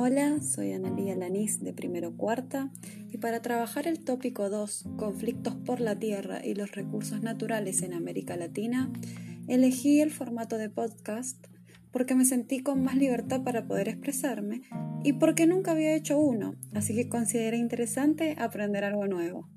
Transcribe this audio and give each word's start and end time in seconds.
Hola, 0.00 0.40
soy 0.40 0.74
Analia 0.74 1.16
Lanís 1.16 1.60
de 1.60 1.72
Primero 1.72 2.16
Cuarta 2.16 2.70
y 3.10 3.18
para 3.18 3.42
trabajar 3.42 3.88
el 3.88 4.04
tópico 4.04 4.48
2, 4.48 4.90
conflictos 4.96 5.56
por 5.56 5.80
la 5.80 5.98
tierra 5.98 6.46
y 6.46 6.54
los 6.54 6.70
recursos 6.70 7.20
naturales 7.20 7.82
en 7.82 7.92
América 7.92 8.36
Latina, 8.36 8.92
elegí 9.48 10.00
el 10.00 10.12
formato 10.12 10.56
de 10.56 10.70
podcast 10.70 11.44
porque 11.90 12.14
me 12.14 12.24
sentí 12.24 12.60
con 12.60 12.84
más 12.84 12.94
libertad 12.94 13.42
para 13.42 13.66
poder 13.66 13.88
expresarme 13.88 14.62
y 15.02 15.14
porque 15.14 15.48
nunca 15.48 15.72
había 15.72 15.96
hecho 15.96 16.16
uno, 16.16 16.54
así 16.74 16.94
que 16.94 17.08
consideré 17.08 17.56
interesante 17.56 18.36
aprender 18.38 18.84
algo 18.84 19.08
nuevo. 19.08 19.48